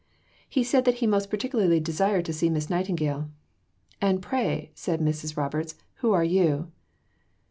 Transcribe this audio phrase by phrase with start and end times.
[0.49, 3.29] He said that he most particularly desired to see Miss Nightingale.
[4.01, 5.37] "And pray," said Mrs.
[5.37, 6.71] Roberts, "who are you?"